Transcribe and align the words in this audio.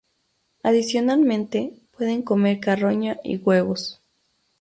Adicionalmente, 0.63 1.75
pueden 1.95 2.23
comer 2.23 2.59
carroña 2.59 3.19
y 3.23 3.37
huevos. 3.37 4.01